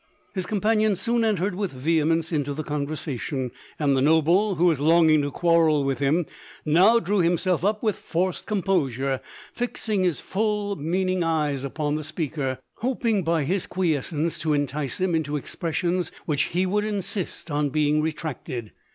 His 0.33 0.47
companion 0.47 0.95
soon 0.95 1.23
entered 1.23 1.53
with 1.53 1.71
vehemence 1.71 2.31
into 2.31 2.55
the 2.55 2.63
conversation; 2.63 3.51
and 3.77 3.95
the 3.95 4.01
noble, 4.01 4.55
who 4.55 4.65
was 4.65 4.81
longing 4.81 5.21
to 5.21 5.29
quarrel 5.29 5.83
with 5.83 5.99
him, 5.99 6.25
now 6.65 6.97
drew 6.97 7.19
himself 7.19 7.63
up 7.63 7.83
with 7.83 7.97
forced 7.97 8.47
composure, 8.47 9.21
fixing 9.53 10.03
his 10.03 10.19
full 10.19 10.75
mean 10.75 11.05
LODORE. 11.19 11.19
257 11.19 11.19
ing 11.19 11.23
eyes 11.55 11.63
upon 11.63 11.93
the 11.97 12.03
speaker, 12.03 12.57
hoping 12.77 13.23
by 13.23 13.43
his 13.43 13.67
quies 13.67 14.05
cence 14.07 14.39
to 14.39 14.53
entiee 14.55 14.99
him 14.99 15.13
into 15.13 15.37
expressions 15.37 16.11
which 16.25 16.45
he 16.45 16.65
would 16.65 16.83
insist 16.83 17.51
on 17.51 17.69
being 17.69 18.01
retracted. 18.01 18.71